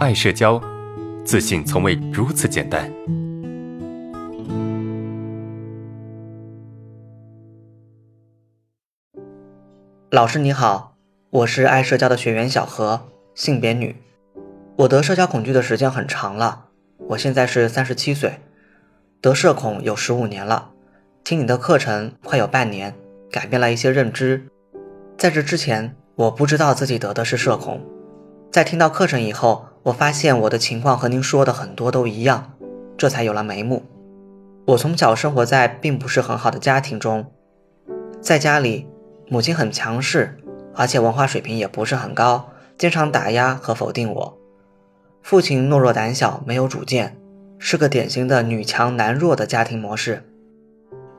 [0.00, 0.58] 爱社交，
[1.26, 2.90] 自信从未如此简单。
[10.10, 10.96] 老师你好，
[11.28, 13.94] 我是爱社交的学员小何，性别女。
[14.76, 16.68] 我得社交恐惧的时间很长了，
[17.10, 18.40] 我现在是三十七岁，
[19.20, 20.70] 得社恐有十五年了。
[21.22, 22.94] 听你的课程快有半年，
[23.30, 24.46] 改变了一些认知。
[25.18, 27.82] 在这之前，我不知道自己得的是社恐。
[28.50, 32.52] 在听到课程以后，我发现我的情况和您说的很多都一样，
[32.98, 33.82] 这才有了眉目。
[34.66, 37.32] 我从小生活在并不是很好的家庭中，
[38.20, 38.86] 在家里，
[39.28, 40.38] 母亲很强势，
[40.74, 44.38] 而且文化水平也不是很高，经常打压和否定我。
[45.22, 47.16] 父亲懦弱胆小，没有主见，
[47.58, 50.22] 是个典型的女强男弱的家庭模式。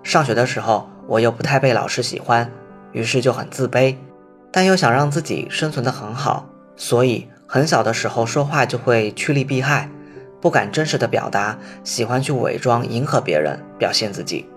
[0.04, 2.52] 上学的时候，我又不太被老师喜欢，
[2.92, 3.96] 于是就很自卑，
[4.52, 9.90] 但又想让自己生存得很好，所以很小的时候说话就会趋利避害，
[10.40, 14.48] 不敢真实的表达，喜欢去伪装迎合别人，表现自己。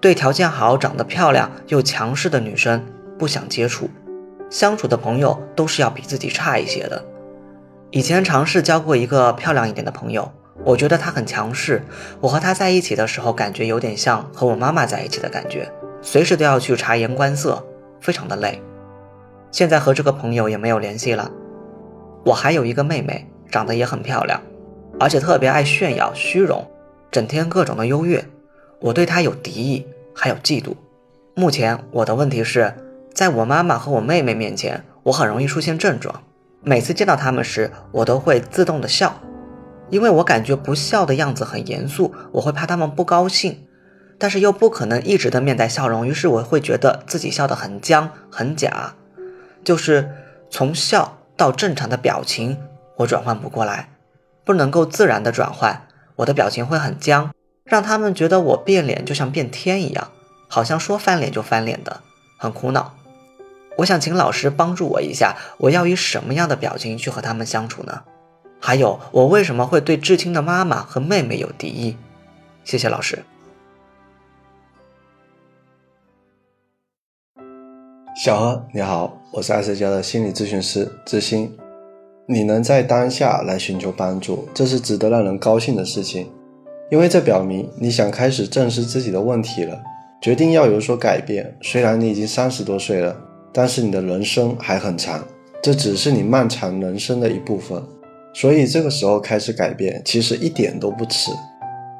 [0.00, 2.86] 对条件好、长得漂亮又强势的女生
[3.18, 3.90] 不想接触，
[4.48, 7.04] 相处的朋友都是要比自己差一些的。
[7.90, 10.30] 以前尝试交过一个漂亮一点的朋友。
[10.64, 11.82] 我觉得她很强势，
[12.20, 15.68] 我和她在一起的时候，感觉有点像和我妈妈在一起的感觉，
[16.00, 17.66] 随时都要去察言观色，
[18.00, 18.62] 非常的累。
[19.50, 21.28] 现在和这个朋友也没有联系了。
[22.24, 24.40] 我还有一个妹妹，长得也很漂亮，
[24.98, 26.70] 而且特别爱炫耀、虚荣，
[27.10, 28.24] 整天各种的优越。
[28.80, 30.74] 我对她有敌意，还有嫉妒。
[31.34, 32.74] 目前我的问题是，
[33.14, 36.22] 在我妈妈和我妹妹面前，我很容易出现症状。
[36.62, 39.14] 每次见到他们时，我都会自动的笑。
[39.88, 43.66] 因为我感觉不笑的样子很严肃，我会怕他们不高兴，
[44.18, 48.94] 但是又不可能一直的面带笑容，于是我会觉得自己笑得很僵很假，
[49.64, 50.10] 就是
[50.48, 52.58] 从笑到正常的表情，
[52.98, 53.88] 我转换不过来，
[54.44, 57.30] 不能够自然的转换，我的表情会很僵，
[57.64, 60.10] 让他们觉得我变脸就像变天一样，
[60.48, 62.02] 好像说翻脸就翻脸的，
[62.36, 62.94] 很苦恼。
[63.78, 68.02] 我想请老师帮助我一下，我要以什么样的表情去和他们相处呢？
[68.60, 71.96] 还有，我为什么会对至亲的妈妈和妹妹有敌意？
[72.64, 73.24] 谢谢老师。
[78.22, 81.50] 小何，你好，我是爱社交的心理咨询师志新。
[82.26, 86.26] 你能在当下来寻求帮助，这是值得让人高兴的事情，
[86.90, 89.80] 因为这表明你想开始正视自己的问题了，
[90.20, 91.56] 决定要有所改变。
[91.62, 93.16] 虽然你已经三十多岁了，
[93.54, 95.26] 但是你的人生还很长，
[95.62, 97.82] 这只是你漫长人生的一部分。
[98.34, 101.30] 所以这个时候开始改变，其实一点都不迟。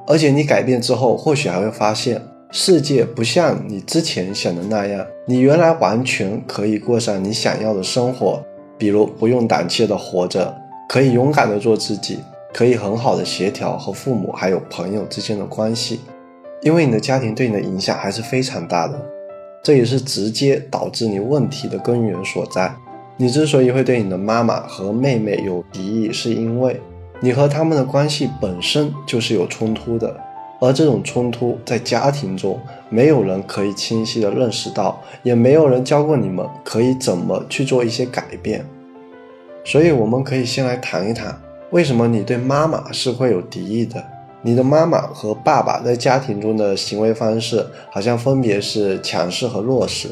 [0.07, 2.21] 而且你改变之后，或许还会发现
[2.53, 8.43] 世界不像你之前想的那样，你原来完全可以过上你想要的生活，
[8.77, 10.53] 比如不用胆怯的活着，
[10.89, 12.19] 可以勇敢的做自己，
[12.53, 16.01] 可以很好的协调和父母还有朋友之间的关系。
[16.63, 19.01] 因为你的家庭对你的影响还是非常大的，
[19.63, 22.75] 这也是直接导致你问题的根源所在。
[23.17, 26.81] 你之所以会对你的妈妈和妹妹有敌意，是因为
[27.21, 30.19] 你和他们的关系本身就是有冲突的，
[30.61, 38.65] 而这种冲突在家庭中没有人可以清晰的认识到，也没有人教过你们可以怎么去做一些改变。
[39.65, 41.39] 所以，我们可以先来谈一谈，
[41.71, 44.03] 为什么你对妈妈是会有敌意的？
[44.43, 50.09] 你的妈妈和爸爸在家庭中的行为方式，好像分别是强势和弱势。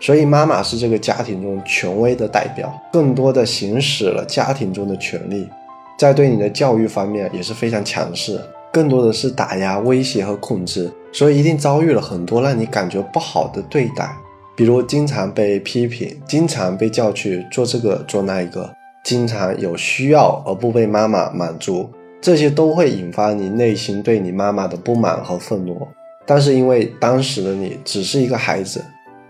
[0.00, 5.48] 所以，妈妈是这个家庭中权威的代表，更多的行使了家庭中的权利，
[5.98, 8.40] 在对你的教育方面也是非常强势，
[8.72, 14.10] 更多的是打压、威胁和控制，所以一定遭遇了很多让你感觉不好的对待，
[14.56, 18.72] 比如经常被批评，经常被叫去做这个做那一个，
[19.04, 21.90] 经常有需要而不被妈妈满足，
[22.20, 25.86] 这些都会引发你内心对你妈妈的不满和愤怒。
[26.24, 28.82] 但是因为当时的你只是一个孩子。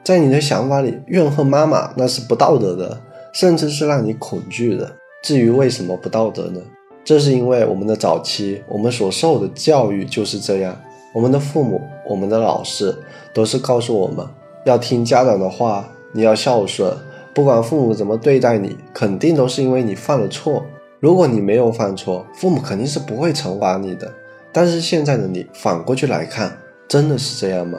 [0.04, 3.00] 在你的想法里，怨恨妈妈那是不道德的，
[3.32, 4.90] 甚至是让你恐惧的。
[5.22, 6.60] 至于为什么不道德呢？
[7.04, 10.76] 这是因为我们的早期，我们所受的教育就是这样。
[11.12, 12.96] 我们的父母、我们的老师
[13.34, 14.26] 都是告诉我们
[14.64, 16.90] 要听家长的话，你要孝顺。
[17.34, 20.64] 不管父母怎么对待你，肯定都是因为你犯了错。
[21.00, 24.12] 如果你没有犯错，父母肯定是不会惩罚你的。
[24.52, 26.56] 但是现在的你反过去来看，
[26.86, 27.78] 真的是这样吗？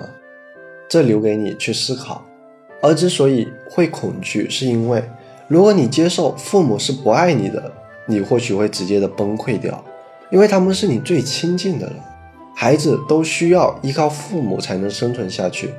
[0.90, 2.24] 这留给你去思考，
[2.82, 5.04] 而之所以会恐惧，是因为
[5.48, 7.72] 如果你接受父母是不爱你的，
[8.06, 9.84] 你或许会直接的崩溃掉，
[10.30, 11.96] 因为他们是你最亲近的人，
[12.56, 15.70] 孩子都需要依靠父母才能生存下去，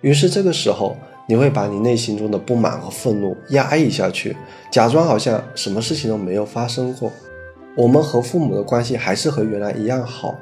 [0.00, 0.96] 于是这个时候
[1.26, 4.36] 你会把你内心中的不满和愤怒压抑下去，
[4.70, 7.10] 假装好像什么事情都没有发生过，
[7.76, 10.34] 我们和父母的关系还是和原来一样好。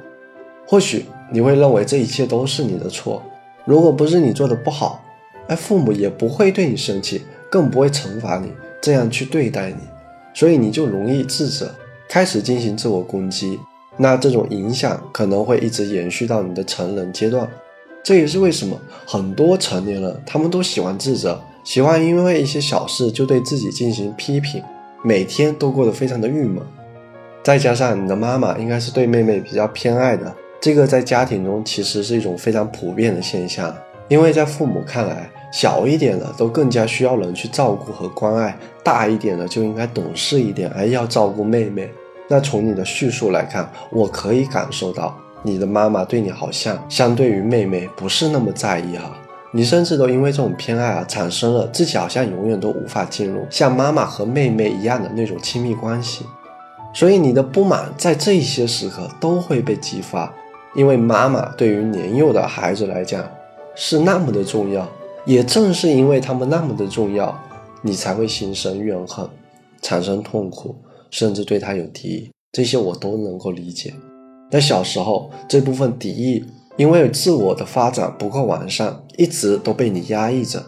[0.67, 3.23] 或许你会认为这一切都是你的错，
[3.65, 5.03] 如果不是你做的不好，
[5.49, 9.77] 哎，父母也不会对你生气，更不会惩罚你，这样去对待你，
[10.41, 11.71] 所以你就容易自责，
[12.09, 13.61] 开始进行自我攻击。
[13.99, 17.47] 那这种影响可能会一直延续到你的成人阶段。
[18.03, 24.63] 这也是为什么很多成年人他们都喜欢自责，喜欢因为一些小事就对自己进行批评，
[25.05, 26.63] 每天都过得非常的郁闷。
[27.43, 30.35] 再加上你的妈妈应该是对妹妹比较偏爱的。
[30.59, 33.77] 这个在家庭中其实是一种非常普遍的现象，
[34.09, 41.91] 因为在父母看来，小一点的都更加需要人去照顾和关爱，大一点的就应该懂事一点，而要照顾妹妹。
[42.29, 49.17] 那从你的叙述来看，我可以感受到你的妈妈对你好像相对于妹妹不是那么在意哈，
[49.50, 56.25] 你甚至都因为这种偏爱啊，产生了自己好像永远都无法进入像妈妈和妹妹一样的那种亲密关系，
[56.94, 60.32] 所以你的不满在这些时刻都会被激发。
[60.76, 63.25] 因为妈妈对于年幼的孩子来讲
[63.75, 64.88] 是那么的重要，
[65.26, 67.38] 也正是因为他们那么的重要，
[67.82, 69.28] 你才会心生怨恨，
[69.82, 70.75] 产生痛苦，
[71.11, 72.31] 甚至对他有敌意。
[72.52, 73.94] 这些我都能够理解。
[74.50, 76.44] 在小时候，这部分敌意
[76.76, 80.62] 因为自我的发展不够完善，一直都被你压抑着。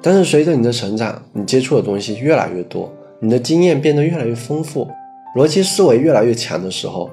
[0.00, 2.90] 但是随着你的成长，你接触的东西越来越多，
[3.20, 4.88] 你的经验变得越来越丰富，
[5.36, 7.10] 逻辑思维越来越强的时候，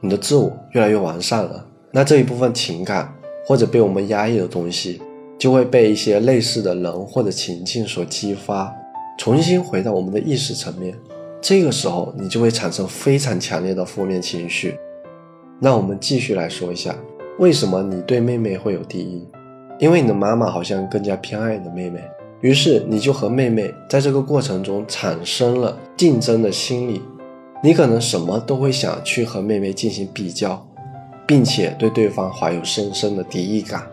[0.00, 1.66] 你的自我越来越完善了。
[1.92, 3.12] 那这一部分情感
[3.46, 5.00] 或者被我们压抑的东西，
[5.38, 8.74] 就会被一些类似的人或者情境所激发，
[9.18, 10.94] 重新回到我们的意识层面。
[11.40, 14.76] 这个时候，你就会产生非常强烈的负面情绪。
[15.60, 16.94] 那我们继续来说一下，
[17.38, 19.26] 为什么你对妹妹会有敌意？
[19.78, 22.00] 因为你的妈妈好像更加偏爱你的妹妹，
[22.40, 27.02] 于是你就和妹妹在这个过程中产生了竞争的心理。
[27.62, 30.66] 你可能什么都会想去和妹妹进行比较。
[31.28, 33.84] 并且对对方怀有深深的敌意感，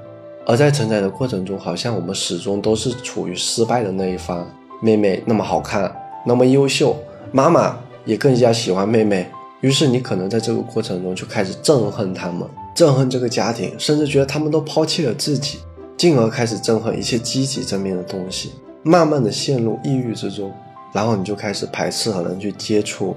[0.46, 4.48] 而在承载的过程中，好像我们始终都是处于失败的那一方。
[4.82, 5.90] 妹妹那么好看，
[6.26, 6.94] 那么优秀，
[7.32, 9.26] 妈妈也更加喜欢妹妹，
[9.62, 12.46] 于是你可能在这个过程中就开始憎恨他们，
[12.76, 15.60] 憎恨这个家庭，甚至觉得他们都抛弃了自己，
[15.96, 18.52] 进而开始憎恨一切积极正面的东西，
[18.84, 20.52] 慢慢的陷入抑郁之中，
[20.92, 23.16] 然后你就开始排斥和人去接触。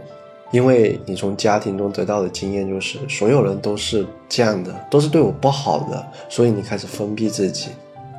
[0.52, 7.70] 因为你从家庭中得到的经验就是，所有人都是这样的，都是对我不好的，所以你开始封闭自己，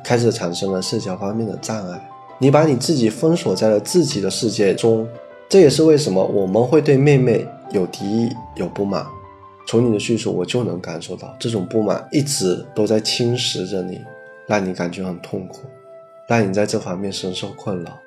[0.04, 2.08] 开始产生了社交方面的障碍。
[2.38, 5.08] 你把你自己封锁在了自己的世界中，
[5.48, 9.04] 这也是为什么我们会对妹妹有敌意、有不满。
[9.66, 14.00] 从你的叙述，我就能感受到这种不满一直都在侵蚀着你，
[14.46, 15.60] 让你感觉很痛苦，
[16.26, 17.98] 让你在这方面深受困扰。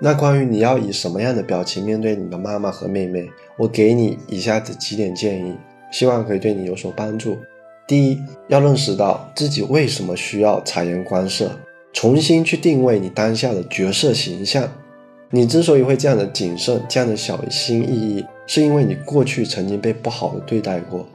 [0.00, 5.54] 那关于你要以什么样的表情面对你的妈妈和妹妹，我给你以下的几点建议，
[5.90, 7.38] 希望可以对你有所帮助。
[7.86, 11.58] 第一，要认识到自己为什么需要察言观色，
[11.92, 14.68] 重新去定位你当下的角色形象。
[15.30, 21.06] 你之所以会这样的谨慎、这样的小心翼翼，是因为你过去曾经被不好的对待过，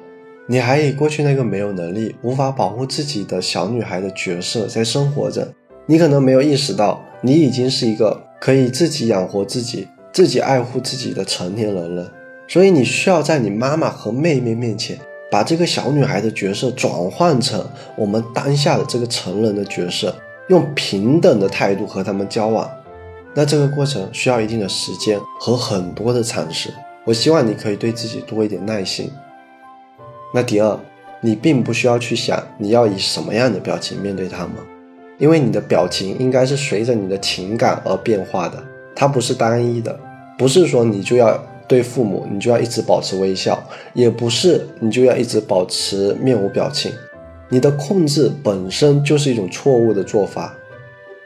[0.48, 5.54] 你还以过去那个没有能力、无法保护自己的小女孩的角色在生活着。
[5.86, 8.29] 你可能没有意识到，你已经是一个。
[8.40, 12.12] 可以自己养活自己、自己爱护自己的成年人了，
[12.48, 14.98] 所以你需要在你妈妈和妹妹面前，
[15.30, 17.64] 把这个小女孩的角色转换成
[17.96, 20.16] 我们当下的这个成人的角色，
[20.48, 22.70] 用平等的态度和他们交往。
[23.36, 26.74] 那这个过程需要一定的时间和很多的尝试。
[27.06, 29.12] 我希望你可以对自己多一点耐心。
[30.34, 30.80] 那第二，
[31.22, 34.56] 你并不需要去想你要以什么样的表情面对他们。
[35.20, 38.58] 因为你的表情应该是随着你的情感而变化的，
[38.96, 40.00] 它不是单一的，
[40.38, 43.62] 不是说你就要对父母，你就要一直保持微笑，
[43.94, 46.92] 也不是你就要一直保持面无表情。
[47.50, 50.56] 你的控制本身就是一种错误的做法。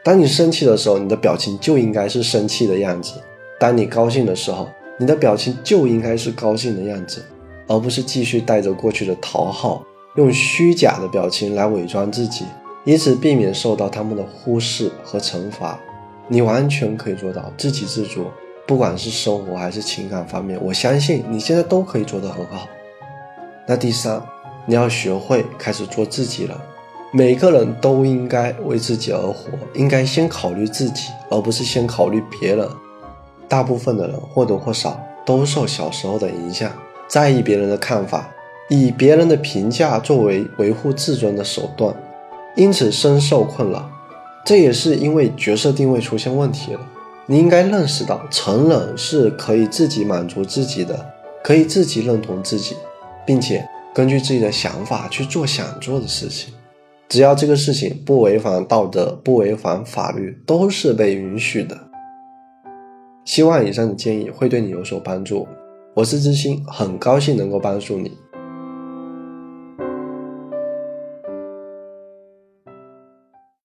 [0.04, 3.14] 当你生气的时候，你的表情就应该是生气的样子；
[3.60, 7.22] 当你高兴的时候，你的表情就应该是高兴的样子，
[7.68, 9.84] 而不是继续带着过去的讨好，
[10.16, 12.44] 用虚假的表情来伪装自己。
[12.86, 15.80] 以此避免受到他们的忽视和惩罚，
[16.28, 18.26] 你完全可以做到自给自足，
[18.68, 22.68] 不管是生活还是情感方面，我相信你现在都可以做得很好。
[23.66, 24.22] 那第三，
[24.66, 26.62] 你要学会开始做自己了。
[27.14, 32.68] 每个人都应该为自己而活，应该先考虑自己，而不是先考虑别人。
[33.48, 36.72] 大部分的人或多或少都受小时候的影响，
[37.08, 38.30] 在意别人的看法，
[38.68, 41.96] 以别人的评价作为维护自尊的手段。
[42.56, 43.90] 因此深受困扰，
[44.46, 46.80] 这也是因为角色定位出现问题了。
[47.26, 51.06] 你应该认识到，成人是可以自己满足自己的，
[51.44, 52.76] 可以自己认同自己，
[53.26, 56.54] 并且根据自己的想法去做想做的事情。
[57.10, 61.78] 只要这个事情不违反道德、不违反法律，都是被允许的。
[63.24, 65.48] 希望以上的建议会对你有所帮助。
[65.94, 68.12] 我是知心，很高兴能够帮助你。